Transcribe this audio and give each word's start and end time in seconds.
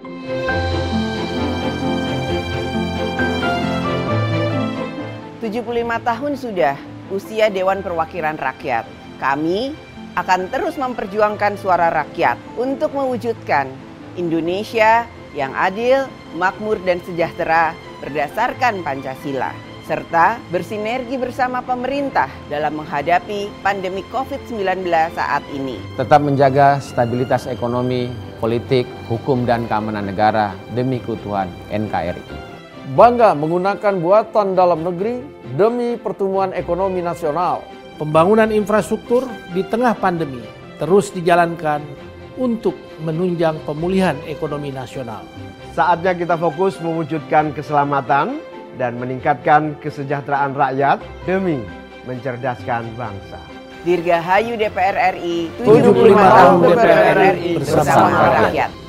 Tujuh 0.00 0.16
puluh 5.60 5.84
lima 5.84 6.00
tahun 6.00 6.40
sudah 6.40 6.72
usia 7.12 7.52
Dewan 7.52 7.84
Perwakilan 7.84 8.40
Rakyat. 8.40 8.88
Kami 9.20 9.76
akan 10.16 10.48
terus 10.48 10.80
memperjuangkan 10.80 11.60
suara 11.60 11.92
rakyat 11.92 12.40
untuk 12.56 12.96
mewujudkan 12.96 13.68
Indonesia 14.16 15.04
yang 15.36 15.52
adil, 15.52 16.08
makmur, 16.32 16.80
dan 16.80 17.04
sejahtera 17.04 17.76
berdasarkan 18.00 18.80
Pancasila 18.80 19.52
serta 19.90 20.38
bersinergi 20.54 21.18
bersama 21.18 21.58
pemerintah 21.66 22.30
dalam 22.46 22.78
menghadapi 22.78 23.50
pandemi 23.58 24.06
COVID-19 24.14 24.86
saat 25.18 25.42
ini. 25.50 25.82
Tetap 25.98 26.22
menjaga 26.22 26.78
stabilitas 26.78 27.50
ekonomi, 27.50 28.06
politik, 28.38 28.86
hukum, 29.10 29.42
dan 29.42 29.66
keamanan 29.66 30.06
negara 30.06 30.54
demi 30.78 31.02
keutuhan 31.02 31.50
NKRI. 31.74 32.22
Bangga 32.94 33.34
menggunakan 33.34 33.98
buatan 33.98 34.54
dalam 34.54 34.86
negeri 34.86 35.26
demi 35.58 35.98
pertumbuhan 35.98 36.54
ekonomi 36.54 37.02
nasional. 37.02 37.66
Pembangunan 37.98 38.54
infrastruktur 38.54 39.26
di 39.50 39.66
tengah 39.66 39.98
pandemi 39.98 40.40
terus 40.78 41.10
dijalankan 41.10 41.82
untuk 42.38 42.72
menunjang 43.02 43.58
pemulihan 43.66 44.16
ekonomi 44.24 44.70
nasional. 44.72 45.26
Saatnya 45.74 46.16
kita 46.16 46.40
fokus 46.40 46.80
mewujudkan 46.80 47.52
keselamatan 47.52 48.40
dan 48.78 48.98
meningkatkan 49.00 49.74
kesejahteraan 49.80 50.54
rakyat 50.54 50.98
demi 51.24 51.62
mencerdaskan 52.04 52.86
bangsa. 52.94 53.40
Dirgahayu 53.80 54.60
DPR 54.60 55.16
RI 55.16 55.48
75 55.64 56.12
tahun 56.12 56.56
DPR 56.60 57.18
RI 57.34 57.52
bersama 57.56 58.18
rakyat. 58.44 58.79